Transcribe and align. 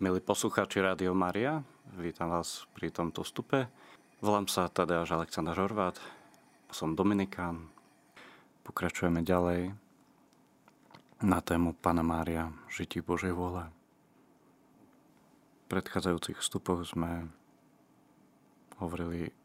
Milí 0.00 0.16
poslucháči 0.24 0.80
Rádio 0.80 1.12
Maria, 1.12 1.60
vítam 2.00 2.32
vás 2.32 2.64
pri 2.72 2.88
tomto 2.88 3.20
vstupe. 3.20 3.68
Volám 4.24 4.48
sa 4.48 4.72
Tadeáš 4.72 5.12
Aleksandr 5.12 5.52
Žorvát, 5.52 6.00
som 6.72 6.96
Dominikán. 6.96 7.68
Pokračujeme 8.64 9.20
ďalej 9.20 9.76
na 11.20 11.44
tému 11.44 11.76
Pana 11.76 12.00
Mária, 12.00 12.48
žití 12.72 13.04
Božej 13.04 13.36
vôle. 13.36 13.68
V 15.68 15.76
predchádzajúcich 15.76 16.40
vstupoch 16.40 16.80
sme 16.88 17.28
hovorili 18.80 19.36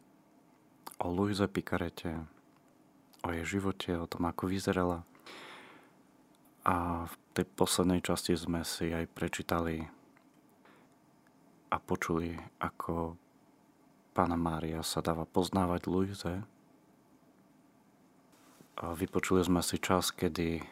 o 1.03 1.11
Luize 1.11 1.51
Pikarete, 1.51 2.15
o 3.27 3.35
jej 3.35 3.59
živote, 3.59 3.91
o 3.99 4.07
tom, 4.07 4.23
ako 4.23 4.47
vyzerala. 4.47 5.03
A 6.63 7.03
v 7.11 7.13
tej 7.35 7.43
poslednej 7.59 7.99
časti 7.99 8.39
sme 8.39 8.63
si 8.63 8.95
aj 8.95 9.11
prečítali 9.11 9.91
a 11.75 11.83
počuli, 11.83 12.39
ako 12.63 13.19
pána 14.15 14.39
Mária 14.39 14.79
sa 14.79 15.03
dáva 15.03 15.27
poznávať 15.27 15.91
Luize. 15.91 16.47
Vypočuli 18.79 19.43
sme 19.43 19.59
si 19.59 19.75
čas, 19.83 20.15
kedy 20.15 20.63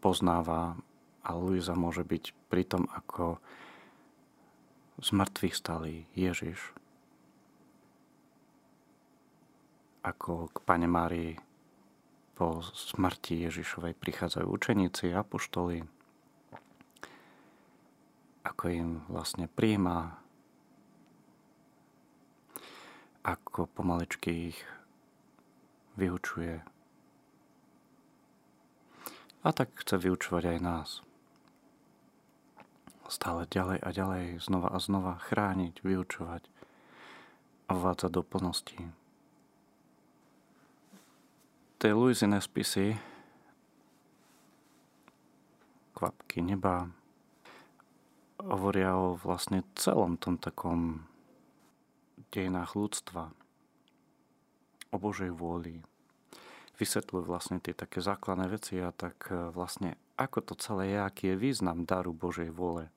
poznáva 0.00 0.80
a 1.20 1.30
Luisa 1.36 1.76
môže 1.76 2.08
byť 2.08 2.24
pri 2.48 2.64
tom, 2.64 2.88
ako 2.88 3.36
z 4.96 5.08
mŕtvych 5.12 5.54
stalý 5.60 6.08
Ježiš. 6.16 6.72
Ako 10.00 10.48
k 10.48 10.56
Pane 10.64 10.88
Márii 10.88 11.36
po 12.32 12.64
smrti 12.64 13.44
Ježišovej 13.44 13.92
prichádzajú 13.92 14.48
učeníci, 14.48 15.12
apoštoli, 15.12 15.84
ako 18.48 18.64
im 18.72 18.90
vlastne 19.12 19.44
príjma, 19.44 20.16
ako 23.20 23.68
pomalečky 23.68 24.56
ich 24.56 24.58
vyučuje. 26.00 26.64
A 29.44 29.48
tak 29.52 29.76
chce 29.76 30.00
vyučovať 30.00 30.56
aj 30.56 30.58
nás. 30.64 30.88
Stále 33.08 33.48
ďalej 33.48 33.78
a 33.80 33.88
ďalej, 33.88 34.24
znova 34.40 34.68
a 34.72 34.78
znova 34.80 35.16
chrániť, 35.16 35.80
vyučovať 35.80 36.44
a 37.68 37.72
vvádzať 37.72 38.10
do 38.12 38.22
plnosti. 38.24 38.80
Tie 41.78 41.92
Luizine 41.94 42.42
spisy 42.42 42.98
kvapky 45.94 46.44
neba, 46.44 46.90
hovoria 48.42 48.94
o 48.94 49.18
vlastne 49.18 49.66
celom 49.74 50.14
tom 50.14 50.38
takom 50.38 51.06
dejinách 52.30 52.78
ľudstva, 52.78 53.34
o 54.92 54.96
Božej 54.96 55.34
vôli. 55.34 55.82
Vysvetľujú 56.78 57.24
vlastne 57.26 57.58
tie 57.58 57.74
také 57.74 57.98
základné 57.98 58.46
veci 58.46 58.78
a 58.78 58.94
tak 58.94 59.28
e, 59.34 59.50
vlastne 59.50 59.98
ako 60.14 60.38
to 60.42 60.54
celé 60.54 60.94
je, 60.94 60.98
aký 60.98 61.24
je 61.34 61.36
význam 61.36 61.82
daru 61.82 62.14
Božej 62.14 62.54
vôle. 62.54 62.90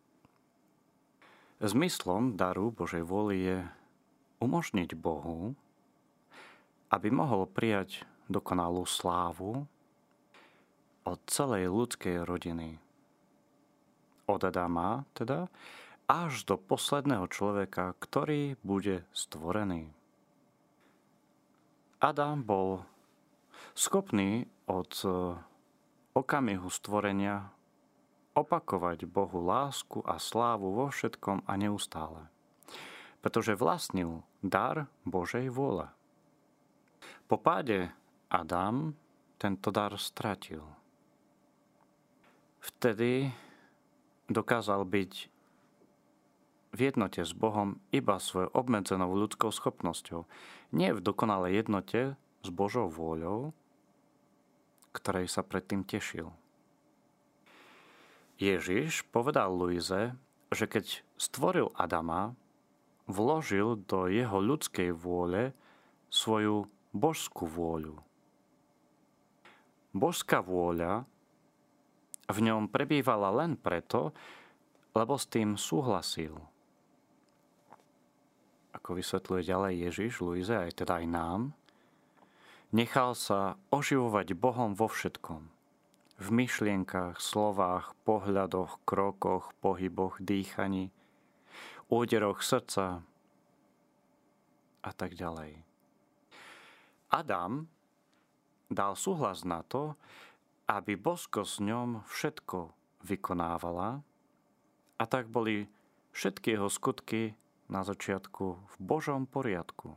Zmyslom 1.62 2.38
daru 2.38 2.74
Božej 2.74 3.06
vôly 3.06 3.38
je 3.46 3.58
umožniť 4.42 4.98
Bohu, 4.98 5.54
aby 6.90 7.08
mohol 7.14 7.46
prijať 7.46 8.06
dokonalú 8.30 8.86
slávu 8.90 9.66
od 11.06 11.20
celej 11.30 11.70
ľudskej 11.70 12.26
rodiny 12.26 12.82
od 14.36 14.44
Adama 14.48 15.04
teda, 15.14 15.52
až 16.12 16.44
do 16.44 16.60
posledného 16.60 17.28
človeka, 17.32 17.96
ktorý 18.00 18.60
bude 18.64 19.08
stvorený. 19.16 19.92
Adam 22.02 22.42
bol 22.42 22.84
schopný 23.78 24.50
od 24.66 24.92
e, 25.06 25.08
okamihu 26.18 26.68
stvorenia 26.68 27.54
opakovať 28.34 29.06
Bohu 29.06 29.40
lásku 29.44 30.02
a 30.04 30.18
slávu 30.18 30.74
vo 30.74 30.88
všetkom 30.90 31.46
a 31.46 31.54
neustále. 31.56 32.26
Pretože 33.22 33.54
vlastnil 33.54 34.26
dar 34.42 34.90
Božej 35.06 35.54
vôle. 35.54 35.88
Po 37.30 37.38
páde 37.38 37.94
Adam 38.28 38.98
tento 39.38 39.70
dar 39.70 39.94
stratil. 39.96 40.64
Vtedy 42.62 43.30
dokázal 44.34 44.84
byť 44.88 45.32
v 46.72 46.80
jednote 46.80 47.22
s 47.22 47.36
Bohom 47.36 47.84
iba 47.92 48.16
svojou 48.16 48.52
obmedzenou 48.56 49.12
ľudskou 49.12 49.52
schopnosťou. 49.52 50.24
Nie 50.72 50.96
v 50.96 51.04
dokonalej 51.04 51.68
jednote 51.68 52.16
s 52.42 52.50
Božou 52.50 52.88
vôľou, 52.88 53.52
ktorej 54.96 55.28
sa 55.28 55.44
predtým 55.44 55.84
tešil. 55.84 56.32
Ježiš 58.42 59.06
povedal 59.14 59.54
Luize, 59.54 60.16
že 60.50 60.66
keď 60.66 61.06
stvoril 61.20 61.70
Adama, 61.78 62.34
vložil 63.06 63.78
do 63.86 64.08
jeho 64.08 64.40
ľudskej 64.40 64.96
vôle 64.96 65.54
svoju 66.10 66.66
božskú 66.96 67.46
vôľu. 67.46 68.00
Božská 69.92 70.40
vôľa 70.40 71.04
v 72.32 72.52
ňom 72.52 72.72
prebývala 72.72 73.32
len 73.32 73.60
preto, 73.60 74.16
lebo 74.96 75.16
s 75.16 75.28
tým 75.28 75.56
súhlasil. 75.56 76.36
Ako 78.72 78.96
vysvetľuje 78.96 79.42
ďalej 79.44 79.74
Ježiš, 79.88 80.24
Luize, 80.24 80.56
aj 80.56 80.84
teda 80.84 81.04
aj 81.04 81.08
nám, 81.08 81.42
nechal 82.72 83.16
sa 83.16 83.60
oživovať 83.72 84.34
Bohom 84.36 84.72
vo 84.76 84.88
všetkom. 84.88 85.52
V 86.22 86.28
myšlienkach, 86.30 87.20
slovách, 87.20 87.98
pohľadoch, 88.08 88.80
krokoch, 88.88 89.52
pohyboch, 89.60 90.22
dýchaní, 90.22 90.94
úderoch 91.92 92.40
srdca 92.40 93.04
a 94.82 94.92
tak 94.96 95.18
ďalej. 95.20 95.60
Adam 97.12 97.68
dal 98.72 98.96
súhlas 98.96 99.44
na 99.44 99.68
to, 99.68 100.00
aby 100.80 100.96
bosko 100.96 101.44
s 101.44 101.60
ňom 101.60 102.08
všetko 102.08 102.72
vykonávala 103.04 104.00
a 104.96 105.04
tak 105.10 105.28
boli 105.28 105.68
všetky 106.16 106.56
jeho 106.56 106.70
skutky 106.70 107.36
na 107.68 107.82
začiatku 107.84 108.46
v 108.56 108.76
Božom 108.80 109.28
poriadku. 109.28 109.96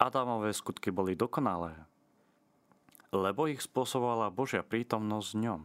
Adamové 0.00 0.50
skutky 0.50 0.90
boli 0.90 1.14
dokonalé, 1.14 1.78
lebo 3.14 3.46
ich 3.46 3.62
spôsobovala 3.62 4.34
Božia 4.34 4.66
prítomnosť 4.66 5.28
v 5.30 5.40
ňom. 5.46 5.62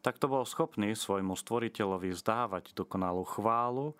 Takto 0.00 0.30
bol 0.30 0.46
schopný 0.46 0.94
svojmu 0.94 1.34
stvoriteľovi 1.34 2.14
vzdávať 2.14 2.74
dokonalú 2.78 3.26
chválu 3.26 3.98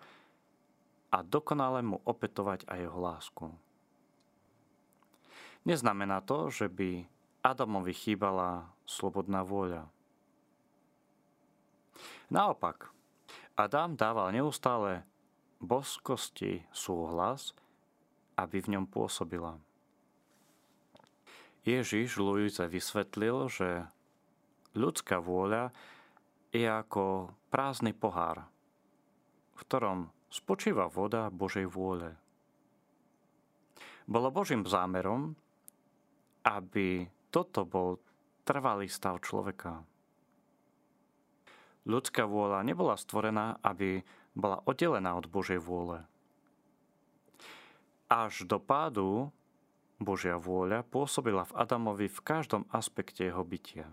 a 1.11 1.23
dokonale 1.23 1.83
mu 1.83 1.99
opetovať 2.03 2.67
aj 2.67 2.79
jeho 2.79 2.99
lásku. 2.99 3.45
Neznamená 5.67 6.23
to, 6.23 6.47
že 6.47 6.71
by 6.71 7.07
Adamovi 7.47 7.95
chýbala 7.95 8.67
slobodná 8.83 9.39
vôľa. 9.39 9.87
Naopak, 12.27 12.91
Adam 13.55 13.95
dával 13.95 14.35
neustále 14.35 15.07
boskosti 15.63 16.67
súhlas, 16.75 17.55
aby 18.35 18.59
v 18.59 18.75
ňom 18.75 18.85
pôsobila. 18.91 19.55
Ježiš 21.63 22.19
Luise 22.19 22.67
vysvetlil, 22.67 23.47
že 23.47 23.87
ľudská 24.75 25.23
vôľa 25.23 25.71
je 26.51 26.67
ako 26.67 27.31
prázdny 27.47 27.95
pohár, 27.95 28.43
v 29.55 29.59
ktorom 29.63 30.11
spočíva 30.27 30.91
voda 30.91 31.31
Božej 31.31 31.67
vôle. 31.67 32.11
Bolo 34.03 34.31
Božím 34.31 34.67
zámerom, 34.67 35.35
aby 36.43 37.07
toto 37.29 37.67
bol 37.67 37.99
trvalý 38.47 38.87
stav 38.87 39.19
človeka. 39.19 39.83
Ľudská 41.87 42.27
vôľa 42.27 42.67
nebola 42.67 42.99
stvorená, 42.99 43.59
aby 43.63 44.03
bola 44.35 44.59
oddelená 44.67 45.15
od 45.15 45.31
Božej 45.31 45.59
vôle. 45.63 46.03
Až 48.07 48.47
do 48.47 48.59
pádu 48.59 49.31
Božia 49.97 50.37
vôľa 50.37 50.85
pôsobila 50.85 51.43
v 51.47 51.55
Adamovi 51.57 52.07
v 52.07 52.19
každom 52.21 52.63
aspekte 52.69 53.25
jeho 53.25 53.41
bytia. 53.41 53.89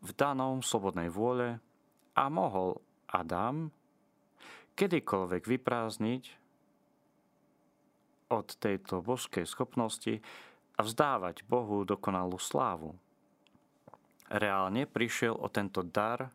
V 0.00 0.10
danom 0.16 0.64
slobodnej 0.64 1.12
vôle 1.12 1.60
a 2.16 2.24
mohol 2.32 2.80
Adam 3.10 3.68
kedykoľvek 4.74 5.42
vyprázdniť 5.44 6.24
od 8.32 8.46
tejto 8.58 9.04
božskej 9.04 9.46
schopnosti 9.46 10.24
a 10.76 10.80
vzdávať 10.84 11.42
Bohu 11.48 11.82
dokonalú 11.88 12.36
slávu. 12.36 12.92
Reálne 14.28 14.84
prišiel 14.84 15.32
o 15.32 15.48
tento 15.48 15.80
dar 15.80 16.28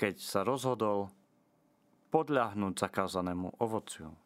keď 0.00 0.16
sa 0.16 0.40
rozhodol 0.40 1.12
podľahnúť 2.08 2.88
zakázanému 2.88 3.60
ovociu. 3.60 4.16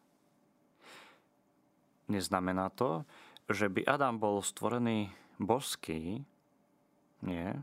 Neznamená 2.07 2.71
to, 2.71 3.03
že 3.51 3.67
by 3.67 3.83
Adam 3.83 4.15
bol 4.15 4.39
stvorený 4.39 5.11
božský. 5.35 6.23
Nie, 7.27 7.59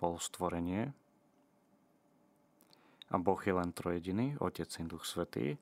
bol 0.00 0.16
stvorenie. 0.16 0.96
A 3.12 3.20
Boh 3.20 3.38
je 3.44 3.52
len 3.52 3.68
trojediný, 3.76 4.40
Otec, 4.40 4.72
Syn, 4.72 4.88
Duch 4.88 5.04
Svetý. 5.04 5.60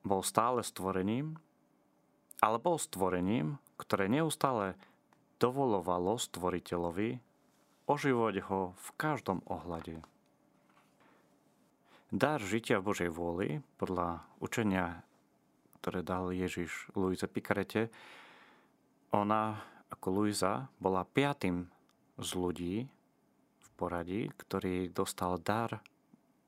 Bol 0.00 0.24
stále 0.24 0.64
stvorením, 0.64 1.36
ale 2.42 2.58
bol 2.58 2.76
stvorením, 2.76 3.62
ktoré 3.78 4.10
neustále 4.10 4.74
dovolovalo 5.38 6.18
stvoriteľovi 6.18 7.22
oživovať 7.86 8.36
ho 8.50 8.74
v 8.74 8.88
každom 8.98 9.46
ohľade. 9.46 10.02
Dar 12.12 12.42
žitia 12.42 12.82
v 12.82 12.86
Božej 12.92 13.10
vôli, 13.14 13.48
podľa 13.80 14.26
učenia, 14.42 15.00
ktoré 15.80 16.04
dal 16.04 16.34
Ježiš 16.34 16.92
Luise 16.92 17.24
Pikarete, 17.24 17.88
ona 19.14 19.56
ako 19.88 20.20
Luisa 20.20 20.68
bola 20.76 21.08
piatým 21.08 21.68
z 22.20 22.28
ľudí 22.36 22.74
v 23.56 23.68
poradí, 23.80 24.28
ktorý 24.36 24.92
dostal 24.92 25.40
dar 25.40 25.80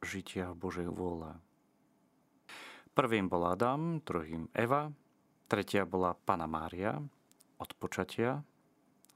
žitia 0.04 0.52
v 0.52 0.60
Božej 0.60 0.88
vôle. 0.92 1.32
Prvým 2.92 3.26
bol 3.26 3.48
Adam, 3.48 3.98
druhým 4.04 4.52
Eva, 4.54 4.92
tretia 5.46 5.84
bola 5.84 6.16
Pana 6.26 6.48
Mária 6.48 6.98
od 7.60 7.70
počatia 7.78 8.42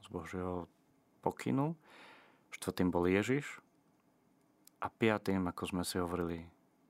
z 0.02 0.06
Božieho 0.08 0.68
pokynu, 1.20 1.74
štvrtým 2.54 2.88
bol 2.88 3.04
Ježiš, 3.10 3.60
a 4.78 4.86
piatým, 4.86 5.50
ako 5.50 5.62
sme 5.66 5.82
si 5.82 5.98
hovorili, 5.98 6.38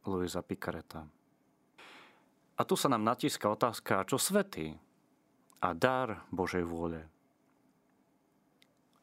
Luisa 0.04 0.44
Picareta. 0.44 1.08
A 2.58 2.60
tu 2.66 2.74
sa 2.76 2.92
nám 2.92 3.06
natíska 3.06 3.48
otázka, 3.48 4.04
čo 4.04 4.20
svetý 4.20 4.76
a 5.64 5.72
dar 5.72 6.28
Božej 6.28 6.64
vôle. 6.68 7.00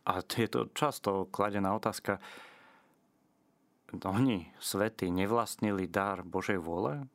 A 0.06 0.22
je 0.22 0.46
to 0.46 0.70
často 0.78 1.26
kladená 1.34 1.74
otázka, 1.74 2.22
oni, 3.96 4.52
svetí, 4.60 5.08
nevlastnili 5.10 5.88
dar 5.88 6.22
Božej 6.22 6.60
vôle? 6.62 7.08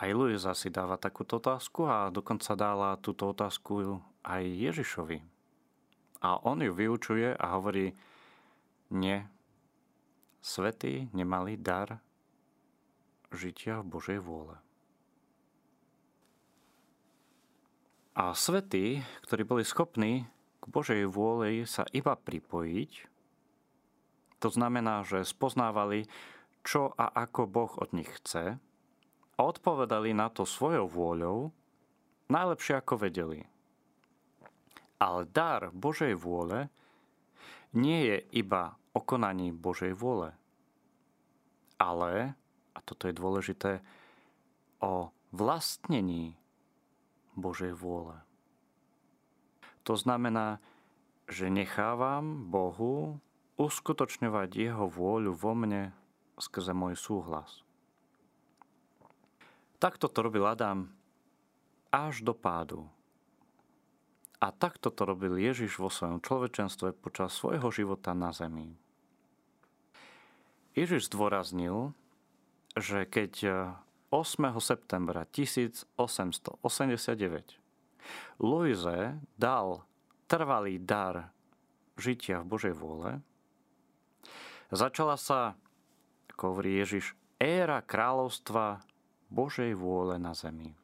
Aj 0.00 0.08
Luisa 0.16 0.56
si 0.56 0.72
dáva 0.72 0.96
takúto 0.96 1.36
otázku 1.36 1.84
a 1.84 2.08
dokonca 2.08 2.56
dala 2.56 2.96
túto 2.96 3.36
otázku 3.36 4.00
aj 4.24 4.40
Ježišovi. 4.48 5.20
A 6.24 6.40
on 6.40 6.64
ju 6.64 6.72
vyučuje 6.72 7.36
a 7.36 7.46
hovorí, 7.52 7.92
nie. 8.88 9.20
Svetí 10.40 11.12
nemali 11.12 11.60
dar 11.60 12.00
žitia 13.28 13.84
v 13.84 13.92
Božej 13.92 14.18
vôle. 14.24 14.56
A 18.16 18.32
svetí, 18.32 19.04
ktorí 19.28 19.44
boli 19.44 19.68
schopní 19.68 20.24
k 20.60 20.64
Božej 20.64 21.04
vôli 21.12 21.68
sa 21.68 21.84
iba 21.92 22.16
pripojiť, 22.16 23.04
to 24.40 24.48
znamená, 24.48 25.04
že 25.04 25.28
spoznávali, 25.28 26.08
čo 26.64 26.96
a 26.96 27.12
ako 27.12 27.44
Boh 27.44 27.72
od 27.76 27.92
nich 27.92 28.08
chce 28.08 28.56
a 29.40 29.48
odpovedali 29.48 30.12
na 30.12 30.28
to 30.28 30.44
svojou 30.44 30.84
vôľou 30.84 31.48
najlepšie 32.28 32.76
ako 32.76 33.08
vedeli. 33.08 33.40
Ale 35.00 35.24
dar 35.24 35.72
Božej 35.72 36.12
vôle 36.12 36.68
nie 37.72 38.04
je 38.04 38.44
iba 38.44 38.76
o 38.92 39.00
konaní 39.00 39.48
Božej 39.48 39.96
vôle, 39.96 40.36
ale, 41.80 42.36
a 42.76 42.78
toto 42.84 43.08
je 43.08 43.16
dôležité, 43.16 43.80
o 44.84 45.08
vlastnení 45.32 46.36
Božej 47.32 47.72
vôle. 47.72 48.20
To 49.88 49.96
znamená, 49.96 50.60
že 51.32 51.48
nechávam 51.48 52.44
Bohu 52.52 53.16
uskutočňovať 53.56 54.48
Jeho 54.52 54.84
vôľu 54.84 55.32
vo 55.32 55.56
mne 55.56 55.96
skrze 56.36 56.76
môj 56.76 57.00
súhlas. 57.00 57.64
Takto 59.80 60.12
to 60.12 60.20
robil 60.20 60.44
Adam 60.44 60.92
až 61.88 62.20
do 62.20 62.36
pádu. 62.36 62.84
A 64.36 64.52
takto 64.52 64.92
to 64.92 65.08
robil 65.08 65.40
Ježiš 65.40 65.80
vo 65.80 65.88
svojom 65.88 66.20
človečenstve 66.20 66.92
počas 67.00 67.32
svojho 67.32 67.72
života 67.72 68.12
na 68.12 68.28
zemi. 68.32 68.76
Ježiš 70.76 71.08
zdôraznil, 71.08 71.96
že 72.76 73.08
keď 73.08 73.32
8. 74.12 74.52
septembra 74.60 75.24
1889 75.32 75.96
Louise 78.36 79.16
dal 79.40 79.84
trvalý 80.28 80.76
dar 80.76 81.32
žitia 81.96 82.44
v 82.44 82.48
Božej 82.52 82.74
vôle, 82.76 83.20
začala 84.68 85.16
sa, 85.16 85.56
ako 86.32 86.52
hovorí 86.56 86.80
Ježiš, 86.80 87.16
éra 87.40 87.80
kráľovstva 87.80 88.89
Božej 89.30 89.72
vôle 89.78 90.18
na 90.18 90.34
zemi 90.34 90.74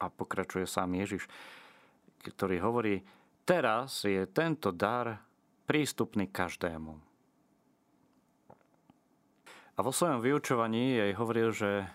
a 0.00 0.08
pokračuje 0.08 0.64
sám 0.64 0.96
Ježiš, 0.96 1.28
ktorý 2.24 2.56
hovorí, 2.64 3.04
teraz 3.44 4.08
je 4.08 4.24
tento 4.32 4.72
dar 4.72 5.20
prístupný 5.68 6.32
každému. 6.32 6.92
A 9.76 9.78
vo 9.80 9.92
svojom 9.92 10.20
vyučovaní 10.20 10.96
jej 10.96 11.12
hovoril, 11.16 11.52
že 11.52 11.88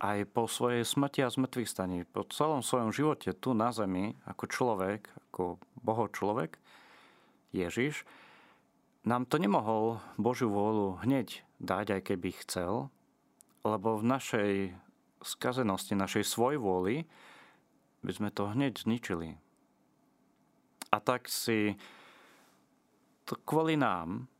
aj 0.00 0.28
po 0.32 0.44
svojej 0.44 0.84
smrti 0.84 1.24
a 1.24 1.32
zmrtvých 1.32 1.68
staní, 1.68 1.98
po 2.04 2.24
celom 2.28 2.60
svojom 2.60 2.92
živote 2.92 3.32
tu 3.32 3.56
na 3.56 3.72
zemi, 3.72 4.16
ako 4.28 4.44
človek, 4.48 5.08
ako 5.32 5.56
boho 5.80 6.08
človek, 6.12 6.60
Ježiš, 7.52 8.04
nám 9.08 9.24
to 9.24 9.40
nemohol 9.40 10.04
Božiu 10.20 10.52
vôľu 10.52 11.00
hneď 11.00 11.40
dať, 11.60 12.00
aj 12.00 12.02
keby 12.12 12.30
chcel, 12.44 12.92
lebo 13.66 13.98
v 13.98 14.04
našej 14.06 14.52
skazenosti 15.26 15.98
našej 15.98 16.22
svojvôly, 16.22 17.08
by 18.04 18.12
sme 18.14 18.30
to 18.30 18.46
hneď 18.52 18.78
zničili. 18.78 19.34
A 20.94 21.02
tak 21.02 21.26
si 21.26 21.74
to 23.26 23.34
kvôli 23.42 23.74
nám, 23.74 24.30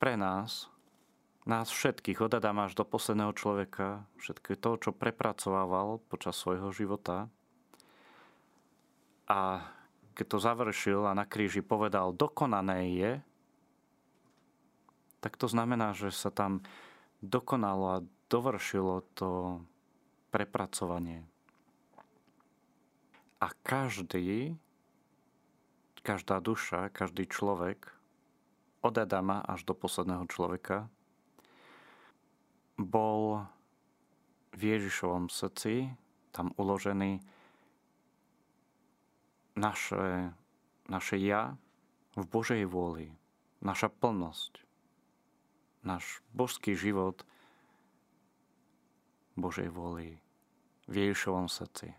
pre 0.00 0.16
nás, 0.16 0.72
nás 1.44 1.68
všetkých, 1.68 2.24
od 2.24 2.32
Adama 2.32 2.64
až 2.64 2.78
do 2.78 2.88
posledného 2.88 3.36
človeka, 3.36 4.08
všetko 4.16 4.56
to, 4.56 4.70
čo 4.88 4.90
prepracovával 4.96 6.00
počas 6.08 6.40
svojho 6.40 6.72
života. 6.72 7.28
A 9.28 9.68
keď 10.16 10.26
to 10.26 10.38
završil 10.40 11.04
a 11.04 11.12
na 11.12 11.28
kríži 11.28 11.60
povedal, 11.60 12.16
dokonané 12.16 12.96
je, 12.96 13.12
tak 15.20 15.36
to 15.36 15.44
znamená, 15.44 15.92
že 15.92 16.08
sa 16.08 16.32
tam 16.32 16.64
dokonalo 17.20 17.84
a 17.92 17.98
dovršilo 18.30 19.02
to 19.18 19.58
prepracovanie. 20.30 21.26
A 23.42 23.50
každý, 23.66 24.54
každá 26.06 26.38
duša, 26.38 26.94
každý 26.94 27.26
človek, 27.26 27.90
od 28.80 28.96
Adama 28.96 29.44
až 29.44 29.68
do 29.68 29.74
posledného 29.76 30.24
človeka, 30.30 30.88
bol 32.80 33.44
v 34.56 34.60
Ježišovom 34.78 35.28
srdci 35.28 35.92
tam 36.32 36.54
uložený 36.56 37.20
naše, 39.58 40.32
naše 40.88 41.16
ja 41.20 41.60
v 42.16 42.24
Božej 42.24 42.64
vôli, 42.64 43.12
naša 43.60 43.92
plnosť, 43.92 44.64
náš 45.84 46.24
božský 46.32 46.72
život 46.72 47.28
Božej 49.40 49.72
vôli 49.72 50.20
v 50.86 50.94
Ježišovom 51.08 51.48
srdci. 51.48 51.96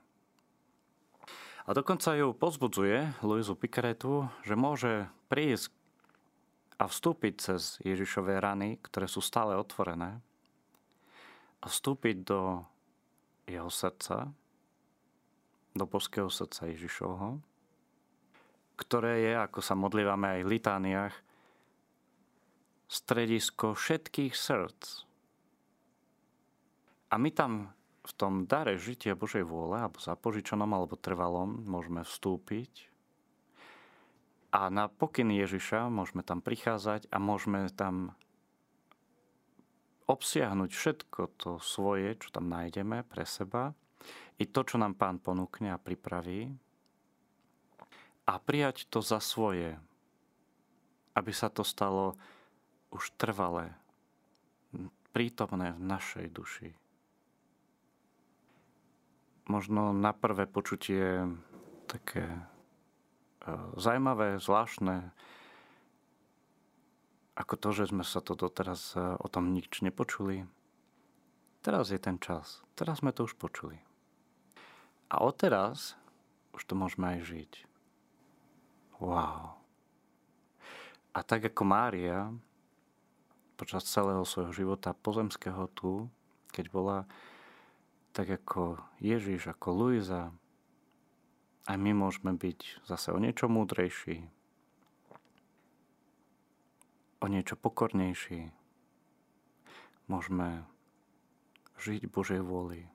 A 1.66 1.70
dokonca 1.78 2.18
ju 2.18 2.34
pozbudzuje 2.34 3.22
Luizu 3.22 3.54
Picaretu, 3.54 4.30
že 4.42 4.58
môže 4.58 5.10
prísť 5.30 5.70
a 6.82 6.90
vstúpiť 6.90 7.34
cez 7.38 7.78
Ježišové 7.86 8.42
rany, 8.42 8.82
ktoré 8.82 9.06
sú 9.06 9.22
stále 9.22 9.54
otvorené, 9.54 10.18
a 11.62 11.66
vstúpiť 11.70 12.26
do 12.26 12.66
jeho 13.46 13.70
srdca, 13.70 14.34
do 15.78 15.86
božského 15.86 16.26
srdca 16.34 16.66
Ježišovho, 16.74 17.38
ktoré 18.82 19.30
je, 19.30 19.34
ako 19.38 19.60
sa 19.62 19.78
modlívame 19.78 20.28
aj 20.38 20.42
v 20.42 20.52
litániách, 20.58 21.16
stredisko 22.90 23.78
všetkých 23.78 24.34
srdc, 24.34 25.06
a 27.12 27.20
my 27.20 27.30
tam 27.36 27.76
v 28.02 28.12
tom 28.18 28.50
dare 28.50 28.80
žitia 28.80 29.14
Božej 29.14 29.46
vôle, 29.46 29.78
alebo 29.78 30.02
zapožičanom, 30.02 30.72
alebo 30.72 30.98
trvalom, 30.98 31.62
môžeme 31.68 32.02
vstúpiť 32.02 32.90
A 34.52 34.68
na 34.68 34.92
pokyn 34.92 35.32
Ježiša 35.32 35.88
môžeme 35.88 36.26
tam 36.26 36.44
prichádzať 36.44 37.08
a 37.08 37.18
môžeme 37.22 37.72
tam 37.72 38.18
obsiahnuť 40.12 40.72
všetko 40.76 41.22
to 41.40 41.52
svoje, 41.64 42.20
čo 42.20 42.36
tam 42.36 42.52
nájdeme 42.52 43.08
pre 43.08 43.24
seba, 43.24 43.72
i 44.42 44.50
to, 44.50 44.68
čo 44.68 44.76
nám 44.76 45.00
pán 45.00 45.24
ponúkne 45.24 45.72
a 45.72 45.80
pripraví, 45.80 46.52
a 48.28 48.34
prijať 48.44 48.92
to 48.92 49.00
za 49.00 49.24
svoje, 49.24 49.80
aby 51.16 51.32
sa 51.32 51.48
to 51.48 51.64
stalo 51.64 52.20
už 52.92 53.16
trvalé, 53.16 53.72
prítomné 55.16 55.72
v 55.76 55.80
našej 55.80 56.28
duši. 56.28 56.81
Možno 59.50 59.94
na 59.94 60.14
prvé 60.14 60.46
počutie 60.46 61.26
také 61.90 62.26
e, 62.28 62.42
zaujímavé, 63.76 64.38
zvláštne, 64.38 65.12
ako 67.36 67.54
to, 67.58 67.70
že 67.74 67.90
sme 67.90 68.06
sa 68.06 68.22
to 68.22 68.38
doteraz 68.38 68.94
e, 68.94 69.02
o 69.18 69.28
tom 69.28 69.52
nič 69.52 69.82
nepočuli. 69.82 70.46
Teraz 71.62 71.94
je 71.94 72.00
ten 72.02 72.18
čas. 72.18 72.62
Teraz 72.74 73.02
sme 73.02 73.14
to 73.14 73.26
už 73.26 73.38
počuli. 73.38 73.78
A 75.12 75.22
odteraz 75.22 75.98
už 76.54 76.62
to 76.68 76.74
môžeme 76.78 77.18
aj 77.18 77.20
žiť. 77.28 77.52
Wow. 79.02 79.58
A 81.12 81.20
tak 81.26 81.44
ako 81.50 81.64
Mária 81.68 82.32
počas 83.60 83.86
celého 83.86 84.26
svojho 84.26 84.54
života 84.56 84.96
pozemského 84.96 85.70
tu, 85.78 86.10
keď 86.50 86.66
bola 86.74 86.98
tak 88.12 88.28
ako 88.30 88.80
Ježiš, 89.00 89.52
ako 89.52 89.68
Luisa, 89.72 90.32
aj 91.68 91.78
my 91.78 91.92
môžeme 91.96 92.36
byť 92.36 92.84
zase 92.86 93.16
o 93.16 93.20
niečo 93.20 93.48
múdrejší, 93.48 94.28
o 97.22 97.26
niečo 97.26 97.56
pokornejší. 97.56 98.52
Môžeme 100.10 100.68
žiť 101.80 102.12
Božej 102.12 102.42
vôli. 102.44 102.90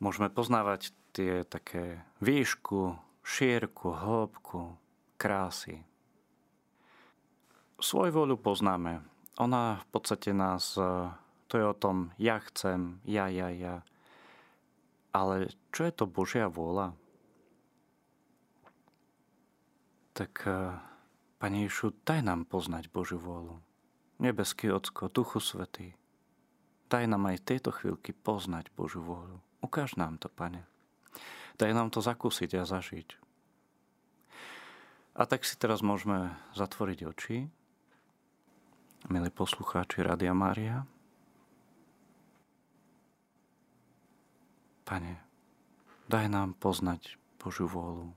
Môžeme 0.00 0.32
poznávať 0.32 0.96
tie 1.12 1.44
také 1.44 2.02
výšku, 2.24 2.96
šírku, 3.22 3.92
hĺbku, 3.92 4.76
krásy 5.20 5.84
Svoju 7.84 8.16
voľu 8.16 8.36
poznáme. 8.40 9.02
Ona 9.36 9.82
v 9.82 9.86
podstate 9.92 10.30
nás, 10.30 10.78
to 11.54 11.62
je 11.62 11.70
o 11.70 11.78
tom, 11.78 12.10
ja 12.18 12.42
chcem, 12.42 12.98
ja, 13.06 13.30
ja, 13.30 13.46
ja. 13.46 13.86
Ale 15.14 15.54
čo 15.70 15.86
je 15.86 15.94
to 15.94 16.10
Božia 16.10 16.50
vôľa? 16.50 16.98
Tak, 20.18 20.50
e, 20.50 20.74
Pane 21.38 21.62
Ješu, 21.62 21.94
daj 22.02 22.26
nám 22.26 22.50
poznať 22.50 22.90
Božiu 22.90 23.22
vôľu. 23.22 23.62
Nebeský 24.18 24.74
Ocko, 24.74 25.06
Duchu 25.06 25.38
Svetý, 25.38 25.94
daj 26.90 27.06
nám 27.06 27.30
aj 27.30 27.46
tejto 27.46 27.70
chvíľky 27.70 28.10
poznať 28.10 28.74
Božiu 28.74 29.06
vôľu. 29.06 29.38
Ukáž 29.62 29.94
nám 29.94 30.18
to, 30.18 30.26
Pane. 30.26 30.66
Daj 31.54 31.70
nám 31.70 31.94
to 31.94 32.02
zakúsiť 32.02 32.50
a 32.58 32.66
zažiť. 32.66 33.14
A 35.14 35.22
tak 35.30 35.46
si 35.46 35.54
teraz 35.54 35.86
môžeme 35.86 36.34
zatvoriť 36.58 36.98
oči 37.06 37.46
milí 39.06 39.30
poslucháči 39.30 40.00
Radia 40.00 40.32
Mária. 40.32 40.93
Pane, 44.84 45.20
daj 46.12 46.28
nám 46.28 46.52
poznať 46.56 47.16
Božiu 47.40 47.68
vôľu. 47.68 48.12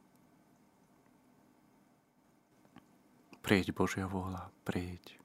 Prieď 3.39 3.71
Božia 3.71 4.07
vôľa, 4.11 4.51
prieď. 4.67 5.15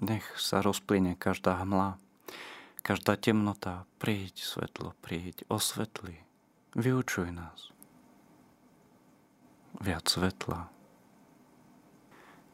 Nech 0.00 0.24
sa 0.40 0.64
rozplyne 0.64 1.12
každá 1.20 1.60
hmla, 1.60 2.00
každá 2.80 3.20
temnota, 3.20 3.84
prieď 4.00 4.40
svetlo, 4.40 4.96
prieď, 5.04 5.44
osvetli, 5.52 6.24
vyučuj 6.72 7.28
nás. 7.36 7.68
Viac 9.76 10.08
svetla, 10.08 10.72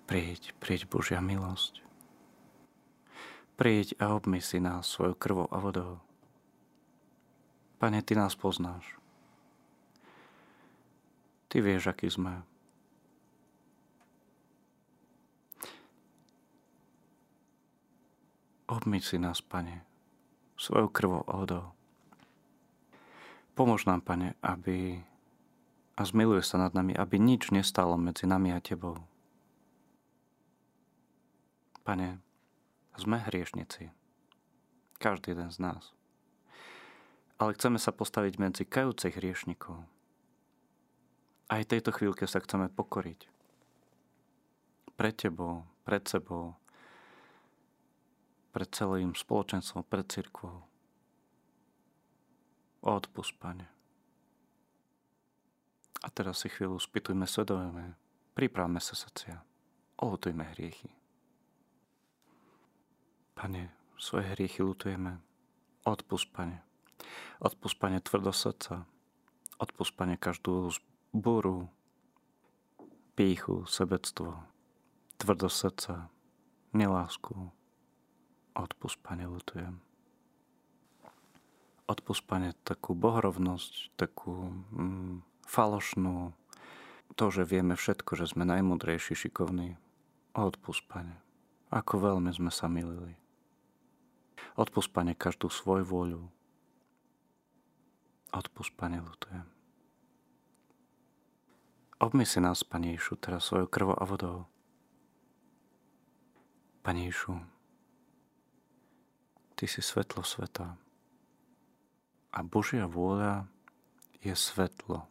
Prieď, 0.06 0.54
prieď 0.62 0.86
Božia 0.86 1.18
milosť. 1.18 1.82
Prieď 3.58 3.98
a 3.98 4.14
obmy 4.14 4.38
si 4.38 4.62
nás 4.62 4.86
svojou 4.86 5.18
krvou 5.18 5.50
a 5.50 5.58
vodou. 5.58 6.05
Pane, 7.78 8.02
Ty 8.02 8.14
nás 8.16 8.36
poznáš. 8.36 8.96
Ty 11.48 11.60
vieš, 11.60 11.92
aký 11.92 12.10
sme. 12.10 12.42
Obmy 18.66 18.98
si 19.00 19.16
nás, 19.16 19.40
Pane, 19.40 19.86
svojou 20.58 20.88
krvou 20.92 21.22
a 21.24 21.32
vodou. 21.36 21.66
Pomôž 23.56 23.88
nám, 23.88 24.04
Pane, 24.04 24.36
aby 24.44 25.00
a 25.96 26.04
zmiluje 26.04 26.44
sa 26.44 26.60
nad 26.60 26.76
nami, 26.76 26.92
aby 26.92 27.16
nič 27.16 27.48
nestalo 27.48 27.96
medzi 27.96 28.28
nami 28.28 28.52
a 28.52 28.60
Tebou. 28.60 29.00
Pane, 31.88 32.20
sme 33.00 33.16
hriešnici. 33.16 33.88
Každý 35.00 35.32
jeden 35.32 35.48
z 35.48 35.58
nás. 35.60 35.95
Ale 37.36 37.52
chceme 37.52 37.76
sa 37.76 37.92
postaviť 37.92 38.34
medzi 38.40 38.64
kajúcich 38.64 39.20
hriešnikov. 39.20 39.84
Aj 41.52 41.62
tejto 41.62 41.92
chvíľke 41.92 42.24
sa 42.24 42.40
chceme 42.40 42.72
pokoriť. 42.72 43.28
Pred 44.96 45.14
Tebou, 45.14 45.68
pred 45.84 46.02
sebou, 46.08 46.56
pred 48.56 48.72
celým 48.72 49.12
spoločenstvom, 49.12 49.84
pred 49.84 50.08
cirkvou. 50.08 50.64
Odpust, 52.80 53.36
Pane. 53.36 53.68
A 56.00 56.08
teraz 56.08 56.40
si 56.40 56.48
chvíľu 56.48 56.80
spýtujme 56.80 57.28
svedomie, 57.28 57.92
pripravme 58.32 58.80
sa 58.80 58.96
srdcia, 58.96 59.44
ohotujme 60.00 60.44
hriechy. 60.56 60.88
Pane, 63.36 63.68
svoje 64.00 64.32
hriechy 64.32 64.64
lutujeme. 64.64 65.20
Odpust, 65.84 66.32
Pane. 66.32 66.64
Odpust, 67.38 67.76
Pane, 67.78 68.00
tvrdo 68.00 68.32
srdca. 68.32 68.86
Odpust, 69.58 69.92
Pane, 69.96 70.16
každú 70.16 70.72
búru, 71.12 71.68
píchu, 73.16 73.64
sebectvo, 73.64 74.40
tvrdo 75.16 75.48
srdca, 75.48 76.08
nelásku. 76.72 77.52
Odpust, 78.56 79.00
Pane, 79.00 79.28
lutujem. 79.28 79.80
Odpust, 81.86 82.24
Pane, 82.26 82.52
takú 82.64 82.92
bohrovnosť, 82.98 83.94
takú 83.96 84.50
mm, 84.74 85.22
falošnú, 85.46 86.34
to, 87.16 87.32
že 87.32 87.48
vieme 87.48 87.78
všetko, 87.78 88.18
že 88.18 88.28
sme 88.28 88.44
najmudrejší, 88.44 89.16
šikovní. 89.16 89.78
Odpust, 90.36 90.84
Pane, 90.84 91.16
ako 91.72 92.12
veľmi 92.12 92.28
sme 92.34 92.52
sa 92.52 92.68
milili. 92.68 93.16
Odpust, 94.58 94.92
Pane, 94.92 95.16
každú 95.16 95.48
svoju 95.48 95.84
voľu. 95.88 96.22
Odpust, 98.32 98.74
Pane, 98.74 98.98
ľutujem. 98.98 99.46
Obmy 102.02 102.26
si 102.26 102.42
nás, 102.42 102.66
Pane 102.66 102.94
Ješu, 102.94 103.20
teraz 103.20 103.46
svojou 103.46 103.68
krvou 103.70 103.96
a 103.96 104.04
vodou. 104.06 104.46
Pane 106.82 107.06
Ješu, 107.06 107.38
Ty 109.56 109.64
si 109.64 109.80
svetlo 109.80 110.20
sveta 110.20 110.76
a 112.32 112.38
Božia 112.44 112.84
vôľa 112.84 113.48
je 114.20 114.36
svetlo. 114.36 115.08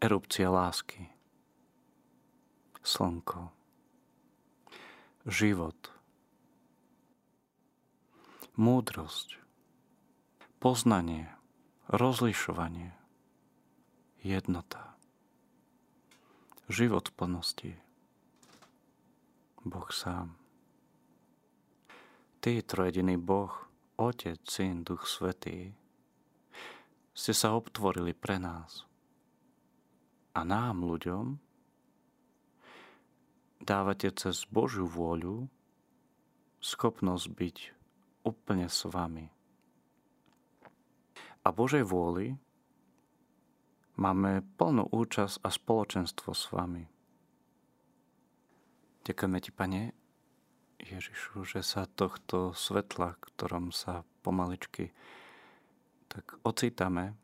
Erupcia 0.00 0.48
lásky, 0.48 1.10
slnko, 2.80 3.52
život– 5.26 5.76
múdrosť, 8.58 9.38
poznanie, 10.58 11.30
rozlišovanie, 11.88 12.92
jednota, 14.20 14.92
život 16.68 17.08
v 17.08 17.16
plnosti, 17.16 17.72
Boh 19.64 19.88
sám. 19.88 20.36
Ty, 22.44 22.60
trojediný 22.60 23.16
Boh, 23.16 23.50
Otec, 23.96 24.38
Syn, 24.44 24.84
Duch 24.84 25.08
Svetý, 25.08 25.72
ste 27.16 27.32
sa 27.32 27.56
obtvorili 27.56 28.12
pre 28.12 28.36
nás. 28.36 28.84
A 30.36 30.44
nám, 30.44 30.84
ľuďom, 30.84 31.40
dávate 33.64 34.12
cez 34.12 34.44
Božiu 34.46 34.86
vôľu 34.86 35.48
schopnosť 36.60 37.26
byť 37.32 37.56
úplne 38.28 38.68
s 38.68 38.86
vami. 38.86 39.37
A 41.48 41.56
Božej 41.56 41.80
vôli 41.80 42.36
máme 43.96 44.44
plnú 44.60 44.84
účasť 44.92 45.40
a 45.40 45.48
spoločenstvo 45.48 46.36
s 46.36 46.52
vami. 46.52 46.84
Ďakujeme 49.08 49.38
ti, 49.40 49.48
Pane 49.48 49.82
Ježišu, 50.76 51.48
že 51.48 51.64
sa 51.64 51.88
tohto 51.88 52.52
svetla, 52.52 53.16
ktorom 53.16 53.72
sa 53.72 54.04
pomaličky 54.20 54.92
tak 56.08 56.36
ocítame, 56.44 57.16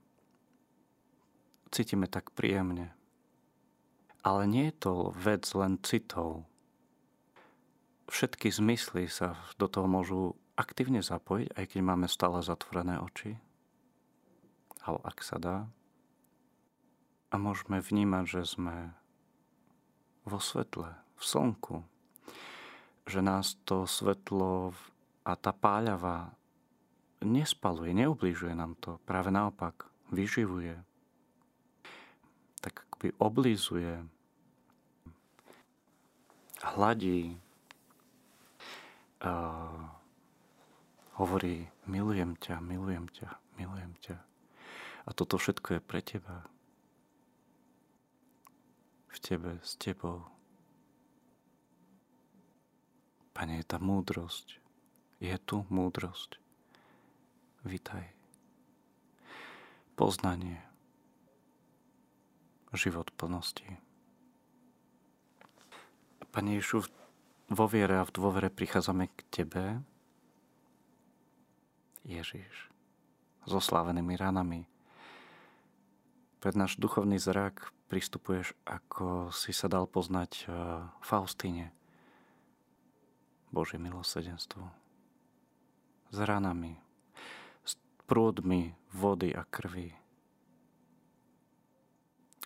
cítime 1.73 2.09
tak 2.09 2.33
príjemne. 2.33 2.93
Ale 4.25 4.49
nie 4.49 4.73
je 4.73 4.77
to 4.89 4.93
vec 5.13 5.45
len 5.53 5.77
citov. 5.85 6.49
Všetky 8.09 8.49
zmysly 8.49 9.09
sa 9.09 9.37
do 9.61 9.69
toho 9.69 9.85
môžu 9.85 10.37
aktívne 10.57 11.05
zapojiť, 11.05 11.57
aj 11.57 11.65
keď 11.65 11.81
máme 11.85 12.09
stále 12.09 12.41
zatvorené 12.41 13.01
oči. 13.01 13.37
Ale 14.85 15.01
ak 15.01 15.19
sa 15.25 15.41
dá. 15.41 15.57
A 17.33 17.41
môžeme 17.41 17.81
vnímať, 17.81 18.25
že 18.29 18.43
sme 18.57 18.93
vo 20.29 20.39
svetle, 20.39 20.93
v 21.17 21.23
slnku. 21.25 21.77
Že 23.09 23.21
nás 23.25 23.57
to 23.65 23.89
svetlo 23.89 24.77
a 25.25 25.33
tá 25.37 25.53
páľava 25.57 26.37
nespaluje, 27.25 27.97
neublížuje 27.97 28.53
nám 28.53 28.77
to. 28.79 29.01
Práve 29.09 29.33
naopak, 29.33 29.89
vyživuje. 30.13 30.77
Tak 32.61 32.85
akoby 32.89 33.13
oblízuje, 33.21 34.05
hladí, 36.65 37.37
uh, 39.25 39.85
hovorí, 41.21 41.69
milujem 41.85 42.37
ťa, 42.41 42.61
milujem 42.65 43.09
ťa, 43.13 43.29
milujem 43.61 43.93
ťa. 44.01 44.17
A 45.05 45.11
toto 45.13 45.37
všetko 45.37 45.79
je 45.79 45.81
pre 45.85 46.01
teba. 46.01 46.49
V 49.13 49.17
tebe, 49.21 49.61
s 49.61 49.77
tebou. 49.77 50.25
Pane, 53.37 53.61
je 53.61 53.67
tá 53.67 53.77
múdrosť. 53.79 54.59
Je 55.21 55.37
tu 55.45 55.69
múdrosť. 55.69 56.41
Vítaj. 57.65 58.11
Poznanie. 59.95 60.59
Život 62.75 63.15
plnosti. 63.15 63.67
Pane 66.35 66.59
Ježišu, 66.59 66.91
vo 67.55 67.65
viere 67.71 68.03
a 68.03 68.09
v 68.09 68.11
dôvere 68.11 68.51
prichádzame 68.51 69.07
k 69.07 69.19
Tebe, 69.31 69.79
Ježiš, 72.03 72.75
so 73.47 73.63
slávenými 73.63 74.19
ranami. 74.19 74.67
Pred 76.45 76.61
náš 76.61 76.77
duchovný 76.77 77.17
zrak 77.17 77.73
pristupuješ, 77.89 78.53
ako 78.69 79.33
si 79.33 79.57
sa 79.57 79.65
dal 79.65 79.89
poznať 79.89 80.45
uh, 80.45 80.93
Faustine. 81.01 81.73
Božie 83.49 83.81
milosedenstvo. 83.81 84.69
S 86.13 86.19
ranami, 86.21 86.77
s 87.65 87.81
prúdmi 88.05 88.77
vody 88.93 89.33
a 89.33 89.49
krvi. 89.49 89.97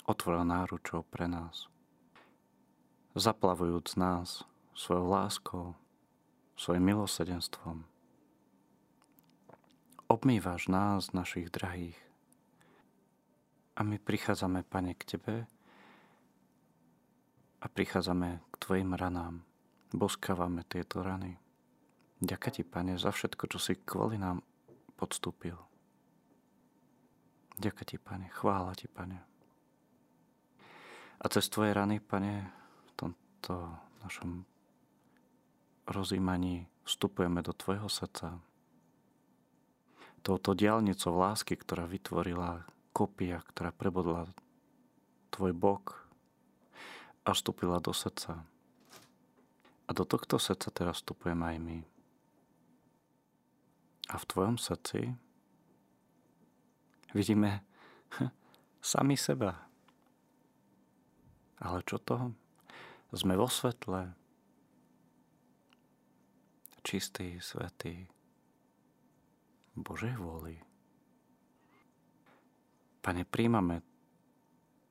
Otvoril 0.06 0.46
náručov 0.46 1.02
pre 1.10 1.26
nás. 1.26 1.66
Zaplavujúc 3.18 3.98
nás 3.98 4.46
svojou 4.78 5.10
láskou, 5.10 5.74
svojim 6.54 6.86
milosedenstvom 6.86 7.82
obmývaš 10.08 10.72
nás, 10.72 11.12
našich 11.12 11.52
drahých. 11.52 12.07
A 13.78 13.86
my 13.86 13.94
prichádzame, 13.94 14.66
Pane, 14.66 14.98
k 14.98 15.04
Tebe 15.06 15.46
a 17.62 17.66
prichádzame 17.70 18.42
k 18.50 18.54
Tvojim 18.58 18.90
ranám. 18.98 19.46
Boskávame 19.94 20.66
tieto 20.66 21.06
rany. 21.06 21.38
Ďaká 22.18 22.50
Ti, 22.50 22.66
Pane, 22.66 22.98
za 22.98 23.14
všetko, 23.14 23.46
čo 23.46 23.58
si 23.62 23.78
kvôli 23.78 24.18
nám 24.18 24.42
podstúpil. 24.98 25.54
Ďaká 27.54 27.86
Ti, 27.86 28.02
Pane, 28.02 28.26
chvála 28.34 28.74
Ti, 28.74 28.90
Pane. 28.90 29.18
A 31.22 31.24
cez 31.30 31.46
Tvoje 31.46 31.70
rany, 31.70 32.02
Pane, 32.02 32.50
v 32.82 32.90
tomto 32.98 33.78
našom 34.02 34.42
rozímaní 35.86 36.66
vstupujeme 36.82 37.46
do 37.46 37.54
Tvojho 37.54 37.86
srdca, 37.86 38.42
touto 40.26 40.58
diálnicou 40.58 41.14
lásky, 41.14 41.54
ktorá 41.54 41.86
vytvorila 41.86 42.66
kopia, 42.92 43.42
ktorá 43.52 43.70
prebodla 43.70 44.28
tvoj 45.30 45.52
bok 45.54 46.08
a 47.22 47.30
vstúpila 47.36 47.78
do 47.78 47.92
srdca. 47.92 48.42
A 49.88 49.90
do 49.96 50.04
tohto 50.04 50.36
srdca 50.36 50.68
teraz 50.72 51.00
vstupujeme 51.00 51.44
aj 51.44 51.58
my. 51.60 51.78
A 54.08 54.14
v 54.16 54.28
tvojom 54.28 54.56
srdci 54.56 55.12
vidíme 57.12 57.64
sami 58.80 59.16
seba. 59.16 59.68
Ale 61.58 61.82
čo 61.84 62.00
to? 62.00 62.32
Sme 63.12 63.36
vo 63.36 63.48
svetle. 63.48 64.12
Čistý, 66.84 67.36
svetý, 67.40 68.08
Božej 69.76 70.16
vôli. 70.16 70.67
Pane, 73.08 73.24
príjmame 73.24 73.80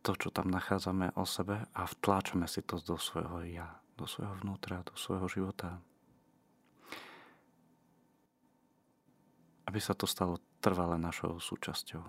to, 0.02 0.18
čo 0.18 0.34
tam 0.34 0.50
nachádzame 0.50 1.14
o 1.22 1.22
sebe 1.22 1.70
a 1.70 1.86
vtláčame 1.86 2.50
si 2.50 2.66
to 2.66 2.82
do 2.82 2.98
svojho 2.98 3.46
ja, 3.46 3.78
do 3.94 4.10
svojho 4.10 4.34
vnútra, 4.42 4.82
do 4.82 4.98
svojho 4.98 5.30
života. 5.30 5.78
Aby 9.70 9.78
sa 9.78 9.94
to 9.94 10.10
stalo 10.10 10.42
trvalé 10.66 10.98
našou 10.98 11.38
súčasťou. 11.38 12.02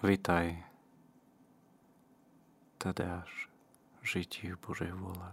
Vítaj, 0.00 0.64
Tadeáš, 2.80 3.52
žití 4.00 4.56
v 4.56 4.60
Božej 4.64 4.96
vôle. 4.96 5.28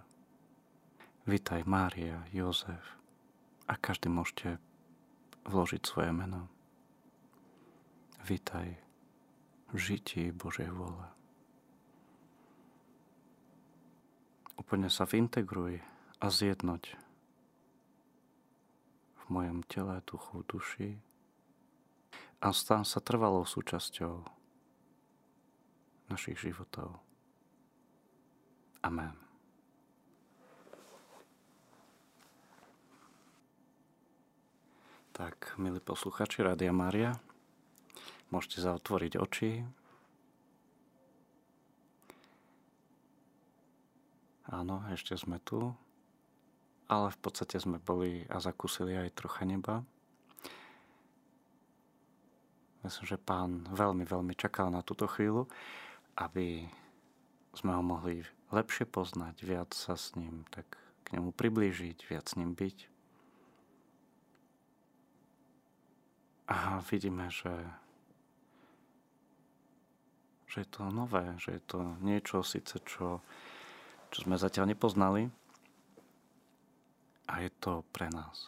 Vítaj 1.23 1.63
Mária, 1.63 2.27
Jozef, 2.35 2.99
a 3.71 3.79
každý 3.79 4.11
môžete 4.11 4.59
vložiť 5.47 5.87
svoje 5.87 6.11
meno. 6.11 6.51
Vítaj 8.27 8.75
v 9.71 9.77
žití 9.79 10.35
Božej 10.35 10.67
vôle. 10.75 11.07
Úplne 14.59 14.91
sa 14.91 15.07
vintegruj 15.07 15.79
a 16.19 16.27
zjednoť 16.27 16.99
v 19.15 19.23
mojom 19.31 19.63
tele, 19.71 20.03
duchu, 20.03 20.43
duši 20.43 20.99
a 22.43 22.51
stan 22.51 22.83
sa 22.83 22.99
trvalou 22.99 23.47
súčasťou 23.47 24.27
našich 26.11 26.35
životov. 26.35 26.99
Amen. 28.83 29.15
Tak, 35.15 35.55
milí 35.55 35.79
posluchači 35.79 36.43
Rádia 36.43 36.75
Mária, 36.75 37.15
môžete 38.29 38.63
zaotvoriť 38.63 39.13
oči. 39.19 39.51
Áno, 44.47 44.79
ešte 44.91 45.19
sme 45.19 45.43
tu, 45.43 45.75
ale 46.87 47.11
v 47.11 47.19
podstate 47.19 47.59
sme 47.59 47.83
boli 47.83 48.23
a 48.31 48.39
zakúsili 48.39 48.95
aj 48.95 49.19
trocha 49.19 49.43
neba. 49.43 49.83
Myslím, 52.87 53.05
že 53.11 53.19
pán 53.19 53.67
veľmi, 53.67 54.07
veľmi 54.07 54.31
čakal 54.39 54.71
na 54.71 54.79
túto 54.79 55.03
chvíľu, 55.11 55.51
aby 56.15 56.63
sme 57.51 57.75
ho 57.75 57.83
mohli 57.83 58.23
lepšie 58.55 58.87
poznať, 58.87 59.35
viac 59.43 59.75
sa 59.75 59.99
s 59.99 60.15
ním 60.15 60.47
tak 60.47 60.79
k 61.03 61.19
nemu 61.19 61.35
priblížiť, 61.35 62.07
viac 62.07 62.31
s 62.31 62.39
ním 62.39 62.55
byť. 62.55 62.77
A 66.47 66.79
vidíme, 66.87 67.27
že, 67.27 67.51
že 70.47 70.63
je 70.63 70.69
to 70.71 70.87
nové, 70.89 71.35
že 71.37 71.59
je 71.59 71.61
to 71.67 71.79
niečo 71.99 72.43
síce, 72.43 72.79
čo, 72.87 73.19
čo 74.09 74.19
sme 74.23 74.39
zatiaľ 74.39 74.71
nepoznali 74.71 75.27
a 77.27 77.33
je 77.43 77.51
to 77.59 77.83
pre 77.91 78.07
nás. 78.07 78.47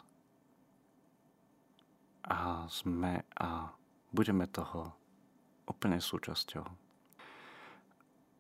A 2.30 2.68
sme 2.72 3.28
a 3.36 3.74
budeme 4.16 4.48
toho 4.48 4.96
úplne 5.68 6.00
súčasťou. 6.00 6.66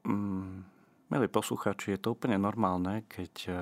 Mm, 0.08 0.64
milí 1.12 1.28
poslucháči, 1.28 1.94
je 1.94 2.00
to 2.00 2.16
úplne 2.16 2.40
normálne, 2.40 3.04
keď 3.12 3.34
uh, 3.52 3.56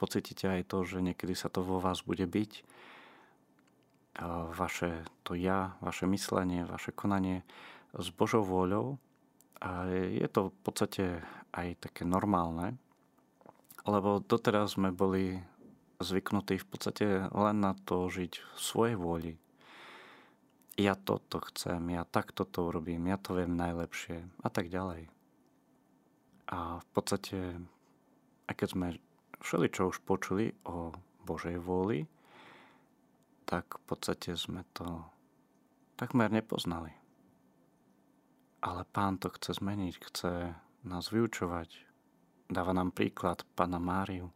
pocítite 0.00 0.48
aj 0.48 0.66
to, 0.66 0.82
že 0.88 1.04
niekedy 1.04 1.36
sa 1.36 1.52
to 1.52 1.60
vo 1.60 1.78
vás 1.78 2.02
bude 2.02 2.24
byť 2.24 2.52
vaše 4.52 5.04
to 5.24 5.32
ja, 5.32 5.76
vaše 5.80 6.04
myslenie, 6.04 6.68
vaše 6.68 6.92
konanie 6.92 7.44
s 7.96 8.08
Božou 8.12 8.44
vôľou. 8.44 8.96
A 9.62 9.86
je 9.88 10.26
to 10.26 10.50
v 10.50 10.58
podstate 10.66 11.04
aj 11.54 11.78
také 11.78 12.02
normálne, 12.02 12.74
lebo 13.86 14.18
doteraz 14.18 14.74
sme 14.74 14.90
boli 14.90 15.38
zvyknutí 16.02 16.58
v 16.58 16.66
podstate 16.66 17.06
len 17.30 17.56
na 17.62 17.78
to 17.86 18.10
žiť 18.10 18.32
v 18.42 18.58
svojej 18.58 18.96
vôli. 18.98 19.32
Ja 20.74 20.98
toto 20.98 21.38
chcem, 21.52 21.94
ja 21.94 22.02
takto 22.02 22.42
to 22.42 22.72
urobím, 22.72 23.06
ja 23.06 23.20
to 23.20 23.38
viem 23.38 23.54
najlepšie 23.54 24.24
a 24.42 24.48
tak 24.50 24.72
ďalej. 24.72 25.06
A 26.50 26.82
v 26.82 26.86
podstate, 26.90 27.38
aj 28.50 28.54
keď 28.56 28.68
sme 28.72 28.86
všeličo 29.44 29.94
už 29.94 30.02
počuli 30.02 30.56
o 30.66 30.90
Božej 31.22 31.60
vôli, 31.62 32.08
tak 33.46 33.78
v 33.78 33.82
podstate 33.84 34.34
sme 34.34 34.64
to 34.72 35.06
takmer 35.94 36.32
nepoznali. 36.32 37.01
Ale 38.62 38.86
pán 38.94 39.18
to 39.18 39.26
chce 39.34 39.58
zmeniť, 39.58 39.94
chce 39.98 40.54
nás 40.86 41.04
vyučovať. 41.10 41.82
Dáva 42.46 42.70
nám 42.70 42.94
príklad 42.94 43.42
pána 43.58 43.82
Máriu, 43.82 44.30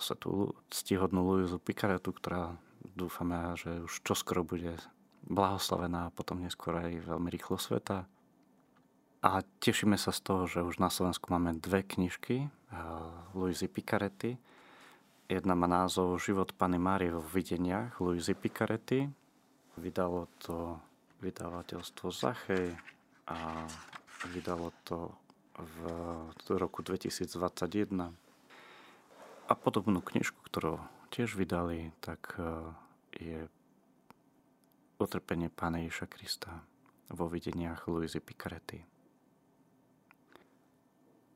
sa 0.00 0.16
tú 0.16 0.56
ctihodnú 0.72 1.20
Luizu 1.20 1.60
Pikaretu, 1.60 2.16
ktorá 2.16 2.56
dúfame, 2.96 3.36
že 3.60 3.84
už 3.84 4.00
čoskoro 4.00 4.40
bude 4.40 4.80
blahoslavená 5.28 6.08
a 6.08 6.14
potom 6.16 6.40
neskôr 6.40 6.80
aj 6.80 7.04
veľmi 7.04 7.28
rýchlo 7.28 7.60
sveta. 7.60 8.08
A 9.22 9.30
tešíme 9.60 10.00
sa 10.00 10.10
z 10.10 10.20
toho, 10.24 10.48
že 10.48 10.64
už 10.64 10.80
na 10.80 10.88
Slovensku 10.88 11.30
máme 11.30 11.60
dve 11.60 11.84
knižky 11.84 12.48
Luizy 13.36 13.68
Picarety. 13.68 14.40
Jedna 15.28 15.54
má 15.54 15.68
názov 15.70 16.18
Život 16.18 16.56
Pany 16.56 16.80
Márie 16.80 17.12
vo 17.12 17.22
videniach 17.22 18.00
Luizy 18.00 18.34
Picarety. 18.34 19.12
Vydalo 19.78 20.26
to 20.42 20.80
vydavateľstvo 21.22 22.10
Zachej 22.10 22.74
a 23.30 23.70
vydalo 24.34 24.74
to 24.82 25.14
v 25.54 25.78
roku 26.58 26.82
2021. 26.82 28.12
A 29.46 29.52
podobnú 29.54 30.02
knižku, 30.02 30.42
ktorú 30.42 30.82
tiež 31.12 31.36
vydali, 31.36 31.92
tak 32.00 32.34
e, 32.40 32.42
je 33.20 33.40
Utrpenie 34.96 35.52
Pána 35.52 35.82
Ježa 35.84 36.08
Krista 36.08 36.64
vo 37.12 37.28
videniach 37.28 37.84
Luizy 37.90 38.22
Picaretti. 38.22 38.80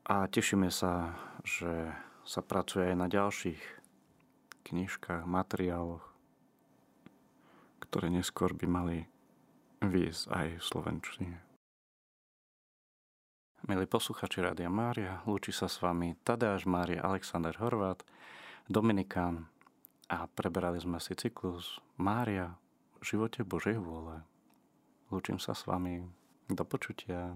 A 0.07 0.25
tešíme 0.25 0.71
sa, 0.71 1.13
že 1.43 1.91
sa 2.23 2.41
pracuje 2.41 2.89
aj 2.89 2.95
na 2.95 3.07
ďalších 3.11 3.59
knižkách, 4.71 5.27
materiáloch, 5.27 6.03
ktoré 7.83 8.07
neskôr 8.07 8.55
by 8.55 8.65
mali 8.67 8.97
výjsť 9.81 10.23
aj 10.29 10.47
v 10.57 10.63
Slovenčine. 10.63 11.37
Milí 13.67 13.85
posluchači 13.89 14.39
Rádia 14.39 14.69
Mária, 14.71 15.25
lúči 15.27 15.51
sa 15.51 15.67
s 15.67 15.81
vami 15.81 16.15
Tadeáš 16.23 16.63
Mária 16.69 17.03
Alexander 17.03 17.51
Horvát, 17.57 18.05
Dominikán 18.69 19.49
a 20.07 20.29
preberali 20.29 20.79
sme 20.79 21.01
si 21.03 21.17
cyklus 21.17 21.81
Mária 21.99 22.55
v 23.01 23.03
živote 23.03 23.43
Božej 23.43 23.75
vôle. 23.81 24.23
Lúčim 25.11 25.39
sa 25.39 25.51
s 25.51 25.67
vami. 25.67 26.03
Do 26.47 26.63
počutia. 26.63 27.35